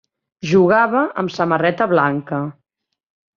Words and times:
Jugava 0.51 1.03
amb 1.23 1.33
samarreta 1.35 1.89
blanca. 1.93 2.41